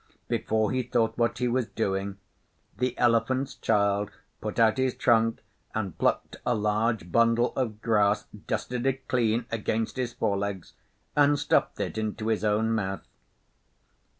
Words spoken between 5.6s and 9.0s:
and plucked a large bundle of grass, dusted